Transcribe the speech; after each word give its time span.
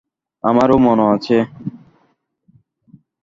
আমারও 0.43 0.77
মনে 0.85 1.05
আছে। 1.13 1.37